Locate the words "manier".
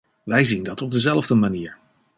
1.35-1.77